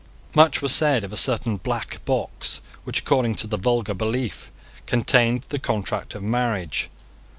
Much 0.33 0.63
was 0.63 0.73
said 0.73 1.03
of 1.03 1.13
a 1.13 1.15
certain 1.15 1.57
black 1.57 2.03
box 2.05 2.59
which, 2.85 3.01
according 3.01 3.35
to 3.35 3.45
the 3.45 3.55
vulgar 3.55 3.93
belief, 3.93 4.49
contained 4.87 5.43
the 5.49 5.59
contract 5.59 6.15
of 6.15 6.23
marriage. 6.23 6.89